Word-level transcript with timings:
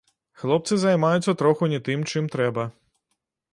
Хлопцы 0.43 0.73
займаюцца 0.83 1.35
троху 1.43 1.63
не 1.75 1.79
тым, 1.91 1.99
чым 2.13 2.33
трэба. 2.37 2.67